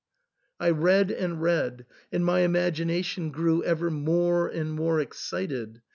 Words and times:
I 0.59 0.71
read 0.71 1.11
and 1.11 1.39
read, 1.43 1.85
and 2.11 2.25
my 2.25 2.39
imagination 2.39 3.29
grew 3.29 3.63
ever 3.63 3.91
more 3.91 4.47
and 4.47 4.71
more 4.73 4.99
excited. 4.99 5.83